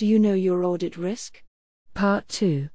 Do 0.00 0.06
you 0.06 0.18
know 0.18 0.32
your 0.32 0.64
audit 0.64 0.96
risk? 0.96 1.42
Part 1.92 2.26
2. 2.28 2.70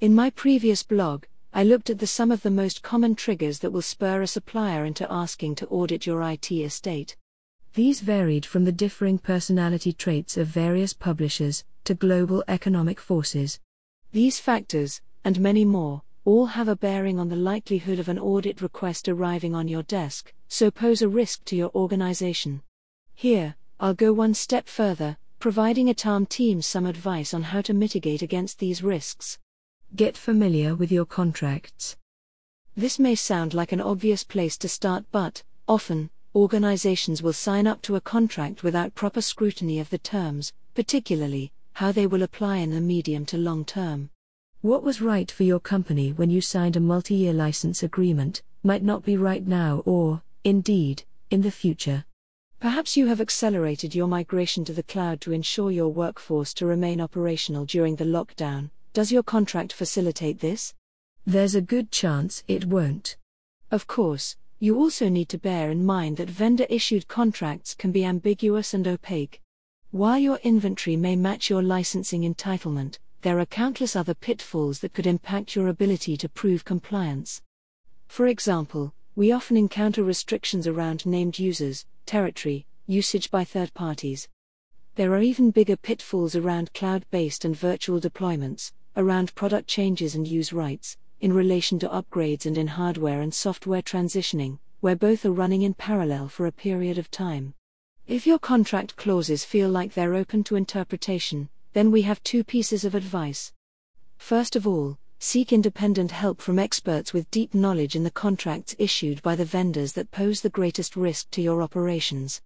In 0.00 0.16
my 0.16 0.30
previous 0.30 0.82
blog, 0.82 1.26
I 1.54 1.62
looked 1.62 1.90
at 1.90 2.00
the 2.00 2.08
some 2.08 2.32
of 2.32 2.42
the 2.42 2.50
most 2.50 2.82
common 2.82 3.14
triggers 3.14 3.60
that 3.60 3.70
will 3.70 3.82
spur 3.82 4.20
a 4.20 4.26
supplier 4.26 4.84
into 4.84 5.06
asking 5.08 5.54
to 5.54 5.68
audit 5.68 6.06
your 6.06 6.28
IT 6.28 6.50
estate. 6.50 7.16
These 7.74 8.00
varied 8.00 8.44
from 8.44 8.64
the 8.64 8.72
differing 8.72 9.16
personality 9.18 9.92
traits 9.92 10.36
of 10.36 10.48
various 10.48 10.92
publishers 10.92 11.62
to 11.84 11.94
global 11.94 12.42
economic 12.48 12.98
forces. 12.98 13.60
These 14.10 14.40
factors, 14.40 15.00
and 15.24 15.38
many 15.38 15.64
more, 15.64 16.02
all 16.24 16.46
have 16.46 16.66
a 16.66 16.74
bearing 16.74 17.20
on 17.20 17.28
the 17.28 17.36
likelihood 17.36 18.00
of 18.00 18.08
an 18.08 18.18
audit 18.18 18.60
request 18.60 19.08
arriving 19.08 19.54
on 19.54 19.68
your 19.68 19.84
desk, 19.84 20.34
so 20.48 20.72
pose 20.72 21.00
a 21.00 21.08
risk 21.08 21.44
to 21.44 21.54
your 21.54 21.70
organization. 21.76 22.62
Here, 23.14 23.54
I'll 23.78 23.94
go 23.94 24.12
one 24.12 24.34
step 24.34 24.66
further, 24.66 25.16
providing 25.40 25.88
ITAM 25.88 26.26
teams 26.26 26.66
some 26.66 26.84
advice 26.84 27.32
on 27.32 27.42
how 27.42 27.62
to 27.62 27.72
mitigate 27.72 28.20
against 28.20 28.58
these 28.58 28.82
risks. 28.82 29.38
Get 29.96 30.14
familiar 30.14 30.74
with 30.74 30.92
your 30.92 31.06
contracts. 31.06 31.96
This 32.76 32.98
may 32.98 33.14
sound 33.14 33.54
like 33.54 33.72
an 33.72 33.80
obvious 33.80 34.22
place 34.22 34.58
to 34.58 34.68
start, 34.68 35.06
but, 35.10 35.42
often, 35.66 36.10
organizations 36.34 37.22
will 37.22 37.32
sign 37.32 37.66
up 37.66 37.80
to 37.82 37.96
a 37.96 38.02
contract 38.02 38.62
without 38.62 38.94
proper 38.94 39.22
scrutiny 39.22 39.80
of 39.80 39.88
the 39.88 39.96
terms, 39.96 40.52
particularly 40.74 41.52
how 41.72 41.90
they 41.90 42.06
will 42.06 42.22
apply 42.22 42.58
in 42.58 42.70
the 42.70 42.80
medium 42.80 43.24
to 43.24 43.38
long 43.38 43.64
term. 43.64 44.10
What 44.60 44.82
was 44.82 45.00
right 45.00 45.30
for 45.30 45.44
your 45.44 45.60
company 45.60 46.12
when 46.12 46.28
you 46.28 46.42
signed 46.42 46.76
a 46.76 46.80
multi 46.80 47.14
year 47.14 47.32
license 47.32 47.82
agreement 47.82 48.42
might 48.62 48.82
not 48.82 49.06
be 49.06 49.16
right 49.16 49.46
now 49.46 49.82
or, 49.86 50.20
indeed, 50.44 51.04
in 51.30 51.40
the 51.40 51.50
future. 51.50 52.04
Perhaps 52.60 52.94
you 52.94 53.06
have 53.06 53.22
accelerated 53.22 53.94
your 53.94 54.06
migration 54.06 54.66
to 54.66 54.74
the 54.74 54.82
cloud 54.82 55.22
to 55.22 55.32
ensure 55.32 55.70
your 55.70 55.88
workforce 55.88 56.52
to 56.52 56.66
remain 56.66 57.00
operational 57.00 57.64
during 57.64 57.96
the 57.96 58.04
lockdown. 58.04 58.68
Does 58.92 59.10
your 59.10 59.22
contract 59.22 59.72
facilitate 59.72 60.40
this? 60.40 60.74
There's 61.24 61.54
a 61.54 61.62
good 61.62 61.90
chance 61.90 62.44
it 62.46 62.66
won't. 62.66 63.16
Of 63.70 63.86
course, 63.86 64.36
you 64.58 64.76
also 64.76 65.08
need 65.08 65.30
to 65.30 65.38
bear 65.38 65.70
in 65.70 65.86
mind 65.86 66.18
that 66.18 66.28
vendor 66.28 66.66
issued 66.68 67.08
contracts 67.08 67.74
can 67.74 67.92
be 67.92 68.04
ambiguous 68.04 68.74
and 68.74 68.86
opaque. 68.86 69.40
While 69.90 70.18
your 70.18 70.38
inventory 70.42 70.96
may 70.96 71.16
match 71.16 71.48
your 71.48 71.62
licensing 71.62 72.30
entitlement, 72.30 72.98
there 73.22 73.38
are 73.38 73.46
countless 73.46 73.96
other 73.96 74.12
pitfalls 74.12 74.80
that 74.80 74.92
could 74.92 75.06
impact 75.06 75.56
your 75.56 75.68
ability 75.68 76.18
to 76.18 76.28
prove 76.28 76.66
compliance. 76.66 77.40
For 78.06 78.26
example, 78.26 78.92
we 79.16 79.32
often 79.32 79.56
encounter 79.56 80.02
restrictions 80.04 80.66
around 80.66 81.06
named 81.06 81.38
users, 81.38 81.86
territory, 82.10 82.66
usage 82.88 83.30
by 83.30 83.44
third 83.44 83.72
parties. 83.72 84.26
There 84.96 85.14
are 85.14 85.22
even 85.22 85.52
bigger 85.52 85.76
pitfalls 85.76 86.34
around 86.34 86.74
cloud 86.74 87.04
based 87.12 87.44
and 87.44 87.54
virtual 87.56 88.00
deployments, 88.00 88.72
around 88.96 89.32
product 89.36 89.68
changes 89.68 90.16
and 90.16 90.26
use 90.26 90.52
rights, 90.52 90.96
in 91.20 91.32
relation 91.32 91.78
to 91.78 91.88
upgrades 91.88 92.46
and 92.46 92.58
in 92.58 92.66
hardware 92.66 93.20
and 93.20 93.32
software 93.32 93.80
transitioning, 93.80 94.58
where 94.80 94.96
both 94.96 95.24
are 95.24 95.30
running 95.30 95.62
in 95.62 95.72
parallel 95.72 96.26
for 96.26 96.46
a 96.46 96.58
period 96.66 96.98
of 96.98 97.12
time. 97.12 97.54
If 98.08 98.26
your 98.26 98.40
contract 98.40 98.96
clauses 98.96 99.44
feel 99.44 99.68
like 99.68 99.94
they're 99.94 100.16
open 100.16 100.42
to 100.44 100.56
interpretation, 100.56 101.48
then 101.74 101.92
we 101.92 102.02
have 102.02 102.20
two 102.24 102.42
pieces 102.42 102.84
of 102.84 102.96
advice. 102.96 103.52
First 104.18 104.56
of 104.56 104.66
all, 104.66 104.98
seek 105.22 105.52
independent 105.52 106.10
help 106.10 106.40
from 106.40 106.58
experts 106.58 107.12
with 107.12 107.30
deep 107.30 107.52
knowledge 107.52 107.94
in 107.94 108.02
the 108.02 108.10
contracts 108.10 108.74
issued 108.78 109.20
by 109.20 109.36
the 109.36 109.44
vendors 109.44 109.92
that 109.92 110.10
pose 110.10 110.40
the 110.40 110.48
greatest 110.48 110.96
risk 110.96 111.30
to 111.30 111.42
your 111.42 111.62
operations. 111.62 112.40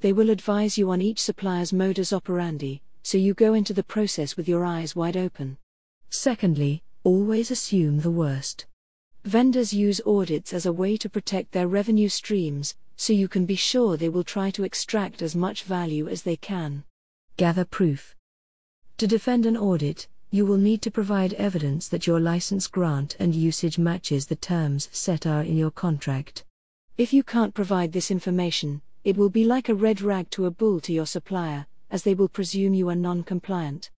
They 0.00 0.12
will 0.12 0.28
advise 0.28 0.76
you 0.76 0.90
on 0.90 1.00
each 1.00 1.20
supplier's 1.20 1.72
modus 1.72 2.12
operandi, 2.12 2.82
so 3.02 3.16
you 3.16 3.32
go 3.32 3.54
into 3.54 3.72
the 3.72 3.82
process 3.82 4.36
with 4.36 4.46
your 4.46 4.62
eyes 4.62 4.94
wide 4.94 5.16
open. 5.16 5.56
Secondly, 6.10 6.82
always 7.02 7.50
assume 7.50 8.00
the 8.00 8.10
worst. 8.10 8.66
Vendors 9.24 9.72
use 9.72 10.02
audits 10.06 10.52
as 10.52 10.66
a 10.66 10.72
way 10.72 10.98
to 10.98 11.08
protect 11.08 11.52
their 11.52 11.66
revenue 11.66 12.10
streams, 12.10 12.76
so 12.96 13.14
you 13.14 13.26
can 13.26 13.46
be 13.46 13.56
sure 13.56 13.96
they 13.96 14.10
will 14.10 14.22
try 14.22 14.50
to 14.50 14.64
extract 14.64 15.22
as 15.22 15.34
much 15.34 15.62
value 15.62 16.06
as 16.08 16.22
they 16.24 16.36
can. 16.36 16.84
Gather 17.38 17.64
proof. 17.64 18.14
To 18.98 19.06
defend 19.06 19.46
an 19.46 19.56
audit, 19.56 20.08
you 20.30 20.44
will 20.44 20.58
need 20.58 20.82
to 20.82 20.90
provide 20.90 21.32
evidence 21.34 21.88
that 21.88 22.06
your 22.06 22.20
license 22.20 22.66
grant 22.66 23.16
and 23.18 23.34
usage 23.34 23.78
matches 23.78 24.26
the 24.26 24.36
terms 24.36 24.88
set 24.92 25.26
out 25.26 25.46
in 25.46 25.56
your 25.56 25.70
contract. 25.70 26.44
If 26.98 27.12
you 27.12 27.22
can't 27.22 27.54
provide 27.54 27.92
this 27.92 28.10
information, 28.10 28.82
it 29.04 29.16
will 29.16 29.30
be 29.30 29.44
like 29.44 29.70
a 29.70 29.74
red 29.74 30.02
rag 30.02 30.28
to 30.30 30.44
a 30.44 30.50
bull 30.50 30.80
to 30.80 30.92
your 30.92 31.06
supplier, 31.06 31.66
as 31.90 32.02
they 32.02 32.12
will 32.12 32.28
presume 32.28 32.74
you 32.74 32.90
are 32.90 32.94
non 32.94 33.22
compliant. 33.22 33.90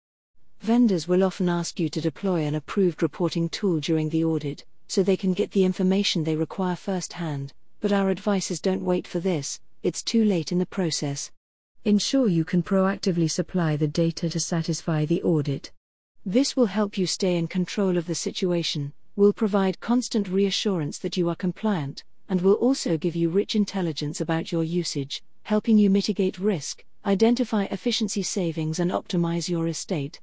Vendors 0.61 1.07
will 1.07 1.23
often 1.23 1.49
ask 1.49 1.79
you 1.79 1.89
to 1.89 2.01
deploy 2.01 2.43
an 2.43 2.53
approved 2.53 3.01
reporting 3.01 3.49
tool 3.49 3.79
during 3.79 4.09
the 4.09 4.23
audit, 4.23 4.65
so 4.87 5.01
they 5.01 5.17
can 5.17 5.33
get 5.33 5.51
the 5.51 5.63
information 5.63 6.23
they 6.23 6.35
require 6.35 6.75
firsthand, 6.75 7.53
but 7.79 7.91
our 7.91 8.09
advice 8.09 8.51
is 8.51 8.59
don't 8.59 8.83
wait 8.83 9.07
for 9.07 9.19
this, 9.19 9.59
it's 9.81 10.03
too 10.03 10.23
late 10.23 10.51
in 10.51 10.59
the 10.59 10.65
process. 10.65 11.31
Ensure 11.85 12.27
you 12.27 12.43
can 12.43 12.61
proactively 12.61 13.31
supply 13.31 13.77
the 13.77 13.87
data 13.87 14.29
to 14.29 14.39
satisfy 14.39 15.05
the 15.05 15.23
audit. 15.23 15.71
This 16.25 16.55
will 16.55 16.67
help 16.67 16.97
you 16.97 17.07
stay 17.07 17.37
in 17.37 17.47
control 17.47 17.97
of 17.97 18.05
the 18.05 18.13
situation, 18.13 18.93
will 19.15 19.33
provide 19.33 19.79
constant 19.79 20.27
reassurance 20.27 20.99
that 20.99 21.17
you 21.17 21.29
are 21.29 21.35
compliant, 21.35 22.03
and 22.27 22.41
will 22.41 22.53
also 22.53 22.97
give 22.97 23.15
you 23.15 23.29
rich 23.29 23.55
intelligence 23.55 24.21
about 24.21 24.51
your 24.51 24.63
usage, 24.63 25.23
helping 25.43 25.77
you 25.77 25.89
mitigate 25.89 26.37
risk, 26.37 26.85
identify 27.05 27.63
efficiency 27.65 28.21
savings, 28.21 28.79
and 28.79 28.91
optimize 28.91 29.49
your 29.49 29.67
estate. 29.67 30.19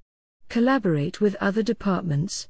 Collaborate 0.49 1.21
with 1.21 1.35
other 1.41 1.63
departments. 1.63 2.49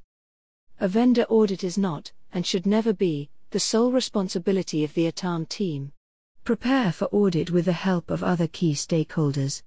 A 0.80 0.88
vendor 0.88 1.24
audit 1.28 1.64
is 1.64 1.78
not, 1.78 2.12
and 2.32 2.44
should 2.44 2.66
never 2.66 2.92
be, 2.92 3.30
the 3.50 3.60
sole 3.60 3.92
responsibility 3.92 4.84
of 4.84 4.92
the 4.92 5.06
ITAM 5.06 5.46
team. 5.46 5.92
Prepare 6.44 6.92
for 6.92 7.06
audit 7.06 7.50
with 7.50 7.64
the 7.64 7.72
help 7.72 8.10
of 8.10 8.22
other 8.22 8.48
key 8.48 8.74
stakeholders. 8.74 9.62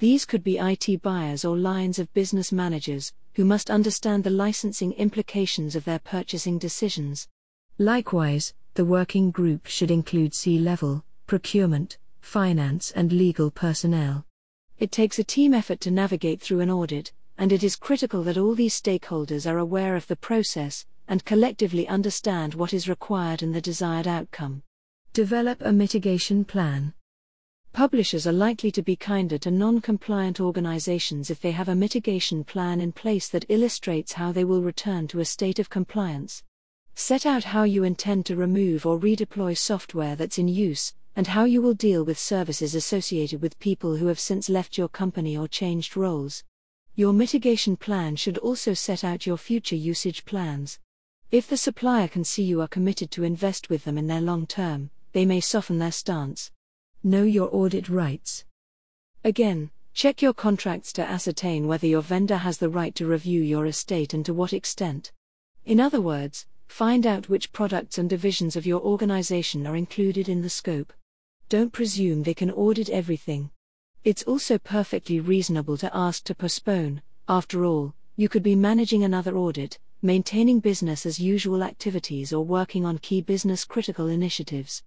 These 0.00 0.26
could 0.26 0.42
be 0.42 0.58
IT 0.58 1.00
buyers 1.02 1.44
or 1.44 1.56
lines 1.56 1.98
of 1.98 2.12
business 2.12 2.52
managers, 2.52 3.12
who 3.34 3.44
must 3.44 3.70
understand 3.70 4.24
the 4.24 4.30
licensing 4.30 4.92
implications 4.92 5.76
of 5.76 5.84
their 5.84 5.98
purchasing 5.98 6.58
decisions. 6.58 7.28
Likewise, 7.78 8.54
the 8.74 8.84
working 8.84 9.30
group 9.30 9.66
should 9.66 9.90
include 9.90 10.34
C 10.34 10.58
level, 10.58 11.04
procurement, 11.26 11.98
finance, 12.20 12.90
and 12.92 13.12
legal 13.12 13.50
personnel. 13.50 14.24
It 14.78 14.92
takes 14.92 15.18
a 15.18 15.24
team 15.24 15.54
effort 15.54 15.80
to 15.80 15.90
navigate 15.90 16.40
through 16.40 16.60
an 16.60 16.70
audit, 16.70 17.12
and 17.38 17.52
it 17.52 17.62
is 17.62 17.76
critical 17.76 18.22
that 18.24 18.38
all 18.38 18.54
these 18.54 18.80
stakeholders 18.80 19.50
are 19.50 19.58
aware 19.58 19.96
of 19.96 20.06
the 20.06 20.16
process 20.16 20.84
and 21.08 21.24
collectively 21.24 21.88
understand 21.88 22.54
what 22.54 22.72
is 22.72 22.88
required 22.88 23.42
and 23.42 23.54
the 23.54 23.60
desired 23.60 24.06
outcome. 24.06 24.62
Develop 25.12 25.60
a 25.62 25.72
mitigation 25.72 26.44
plan. 26.44 26.94
Publishers 27.72 28.26
are 28.26 28.32
likely 28.32 28.72
to 28.72 28.82
be 28.82 28.96
kinder 28.96 29.38
to 29.38 29.50
non 29.50 29.80
compliant 29.80 30.40
organizations 30.40 31.30
if 31.30 31.40
they 31.40 31.52
have 31.52 31.68
a 31.68 31.74
mitigation 31.74 32.42
plan 32.42 32.80
in 32.80 32.90
place 32.90 33.28
that 33.28 33.46
illustrates 33.48 34.12
how 34.12 34.32
they 34.32 34.44
will 34.44 34.60
return 34.60 35.06
to 35.08 35.20
a 35.20 35.24
state 35.24 35.58
of 35.60 35.70
compliance. 35.70 36.42
Set 36.96 37.24
out 37.24 37.44
how 37.44 37.62
you 37.62 37.84
intend 37.84 38.26
to 38.26 38.34
remove 38.34 38.84
or 38.84 38.98
redeploy 38.98 39.56
software 39.56 40.16
that's 40.16 40.36
in 40.36 40.48
use, 40.48 40.94
and 41.14 41.28
how 41.28 41.44
you 41.44 41.62
will 41.62 41.72
deal 41.72 42.04
with 42.04 42.18
services 42.18 42.74
associated 42.74 43.40
with 43.40 43.58
people 43.60 43.96
who 43.96 44.06
have 44.06 44.20
since 44.20 44.48
left 44.48 44.76
your 44.76 44.88
company 44.88 45.36
or 45.36 45.46
changed 45.46 45.96
roles. 45.96 46.42
Your 46.96 47.12
mitigation 47.12 47.76
plan 47.76 48.16
should 48.16 48.36
also 48.38 48.74
set 48.74 49.04
out 49.04 49.26
your 49.26 49.38
future 49.38 49.76
usage 49.76 50.24
plans. 50.24 50.80
If 51.30 51.46
the 51.46 51.56
supplier 51.56 52.08
can 52.08 52.24
see 52.24 52.42
you 52.42 52.60
are 52.60 52.68
committed 52.68 53.12
to 53.12 53.22
invest 53.22 53.70
with 53.70 53.84
them 53.84 53.96
in 53.96 54.08
their 54.08 54.20
long 54.20 54.46
term, 54.46 54.90
they 55.12 55.24
may 55.24 55.40
soften 55.40 55.78
their 55.78 55.92
stance. 55.92 56.50
Know 57.02 57.22
your 57.22 57.48
audit 57.50 57.88
rights. 57.88 58.44
Again, 59.24 59.70
check 59.94 60.20
your 60.20 60.34
contracts 60.34 60.92
to 60.92 61.02
ascertain 61.02 61.66
whether 61.66 61.86
your 61.86 62.02
vendor 62.02 62.36
has 62.36 62.58
the 62.58 62.68
right 62.68 62.94
to 62.96 63.06
review 63.06 63.40
your 63.40 63.64
estate 63.64 64.12
and 64.12 64.22
to 64.26 64.34
what 64.34 64.52
extent. 64.52 65.10
In 65.64 65.80
other 65.80 66.02
words, 66.02 66.46
find 66.68 67.06
out 67.06 67.30
which 67.30 67.52
products 67.52 67.96
and 67.96 68.10
divisions 68.10 68.54
of 68.54 68.66
your 68.66 68.82
organization 68.82 69.66
are 69.66 69.76
included 69.76 70.28
in 70.28 70.42
the 70.42 70.50
scope. 70.50 70.92
Don't 71.48 71.72
presume 71.72 72.22
they 72.22 72.34
can 72.34 72.50
audit 72.50 72.90
everything. 72.90 73.50
It's 74.04 74.24
also 74.24 74.58
perfectly 74.58 75.20
reasonable 75.20 75.78
to 75.78 75.96
ask 75.96 76.24
to 76.24 76.34
postpone, 76.34 77.00
after 77.26 77.64
all, 77.64 77.94
you 78.16 78.28
could 78.28 78.42
be 78.42 78.54
managing 78.54 79.04
another 79.04 79.38
audit, 79.38 79.78
maintaining 80.02 80.60
business 80.60 81.06
as 81.06 81.18
usual 81.18 81.62
activities, 81.62 82.30
or 82.30 82.44
working 82.44 82.84
on 82.84 82.98
key 82.98 83.22
business 83.22 83.64
critical 83.64 84.06
initiatives. 84.06 84.82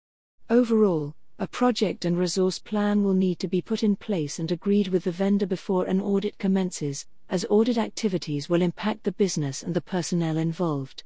Overall, 0.47 1.15
a 1.39 1.47
project 1.47 2.06
and 2.06 2.18
resource 2.18 2.59
plan 2.59 3.03
will 3.03 3.13
need 3.13 3.39
to 3.39 3.47
be 3.47 3.62
put 3.62 3.83
in 3.83 3.95
place 3.95 4.38
and 4.38 4.51
agreed 4.51 4.89
with 4.89 5.06
the 5.06 5.12
vendor 5.12 5.47
before 5.47 5.85
an 5.85 6.00
audit 6.00 6.38
commences, 6.38 7.07
as 7.30 7.45
audit 7.50 7.77
activities 7.77 8.50
will 8.50 8.62
impact 8.62 9.03
the 9.03 9.12
business 9.12 9.63
and 9.63 9.74
the 9.74 9.81
personnel 9.81 10.38
involved. 10.38 11.03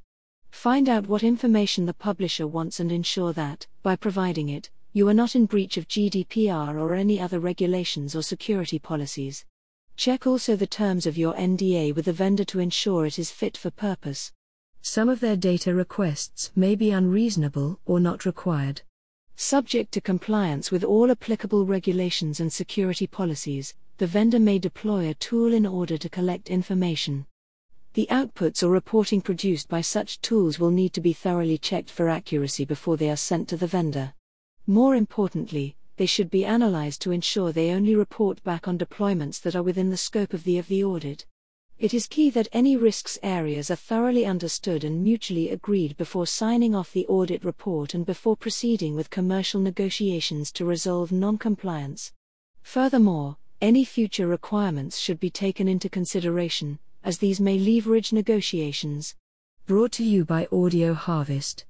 Find 0.50 0.88
out 0.88 1.06
what 1.06 1.22
information 1.22 1.86
the 1.86 1.94
publisher 1.94 2.46
wants 2.46 2.78
and 2.80 2.92
ensure 2.92 3.32
that, 3.32 3.66
by 3.82 3.96
providing 3.96 4.48
it, 4.48 4.70
you 4.92 5.08
are 5.08 5.14
not 5.14 5.34
in 5.34 5.46
breach 5.46 5.76
of 5.76 5.88
GDPR 5.88 6.74
or 6.74 6.94
any 6.94 7.20
other 7.20 7.40
regulations 7.40 8.14
or 8.14 8.22
security 8.22 8.78
policies. 8.78 9.44
Check 9.96 10.26
also 10.26 10.56
the 10.56 10.66
terms 10.66 11.06
of 11.06 11.18
your 11.18 11.34
NDA 11.34 11.94
with 11.94 12.04
the 12.04 12.12
vendor 12.12 12.44
to 12.44 12.60
ensure 12.60 13.06
it 13.06 13.18
is 13.18 13.30
fit 13.30 13.56
for 13.56 13.70
purpose. 13.70 14.32
Some 14.80 15.08
of 15.08 15.20
their 15.20 15.36
data 15.36 15.74
requests 15.74 16.50
may 16.54 16.74
be 16.74 16.90
unreasonable 16.90 17.80
or 17.84 17.98
not 17.98 18.24
required. 18.24 18.82
Subject 19.40 19.92
to 19.92 20.00
compliance 20.00 20.72
with 20.72 20.82
all 20.82 21.12
applicable 21.12 21.64
regulations 21.64 22.40
and 22.40 22.52
security 22.52 23.06
policies, 23.06 23.72
the 23.98 24.06
vendor 24.08 24.40
may 24.40 24.58
deploy 24.58 25.08
a 25.08 25.14
tool 25.14 25.52
in 25.52 25.64
order 25.64 25.96
to 25.96 26.08
collect 26.08 26.50
information. 26.50 27.24
The 27.94 28.08
outputs 28.10 28.64
or 28.64 28.70
reporting 28.70 29.20
produced 29.20 29.68
by 29.68 29.80
such 29.80 30.20
tools 30.22 30.58
will 30.58 30.72
need 30.72 30.92
to 30.94 31.00
be 31.00 31.12
thoroughly 31.12 31.56
checked 31.56 31.88
for 31.88 32.08
accuracy 32.08 32.64
before 32.64 32.96
they 32.96 33.08
are 33.10 33.16
sent 33.16 33.48
to 33.50 33.56
the 33.56 33.68
vendor. 33.68 34.12
More 34.66 34.96
importantly, 34.96 35.76
they 35.98 36.06
should 36.06 36.30
be 36.30 36.44
analyzed 36.44 37.00
to 37.02 37.12
ensure 37.12 37.52
they 37.52 37.70
only 37.70 37.94
report 37.94 38.42
back 38.42 38.66
on 38.66 38.76
deployments 38.76 39.40
that 39.42 39.54
are 39.54 39.62
within 39.62 39.90
the 39.90 39.96
scope 39.96 40.34
of 40.34 40.42
the 40.42 40.58
of 40.58 40.66
the 40.66 40.82
audit. 40.82 41.26
It 41.78 41.94
is 41.94 42.08
key 42.08 42.28
that 42.30 42.48
any 42.52 42.76
risks 42.76 43.20
areas 43.22 43.70
are 43.70 43.76
thoroughly 43.76 44.26
understood 44.26 44.82
and 44.82 45.00
mutually 45.00 45.50
agreed 45.50 45.96
before 45.96 46.26
signing 46.26 46.74
off 46.74 46.92
the 46.92 47.06
audit 47.06 47.44
report 47.44 47.94
and 47.94 48.04
before 48.04 48.36
proceeding 48.36 48.96
with 48.96 49.10
commercial 49.10 49.60
negotiations 49.60 50.50
to 50.52 50.64
resolve 50.64 51.12
non-compliance. 51.12 52.12
Furthermore, 52.62 53.36
any 53.60 53.84
future 53.84 54.26
requirements 54.26 54.98
should 54.98 55.20
be 55.20 55.30
taken 55.30 55.68
into 55.68 55.88
consideration, 55.88 56.80
as 57.04 57.18
these 57.18 57.38
may 57.40 57.60
leverage 57.60 58.12
negotiations. 58.12 59.14
Brought 59.66 59.92
to 59.92 60.04
you 60.04 60.24
by 60.24 60.48
Audio 60.50 60.94
Harvest. 60.94 61.64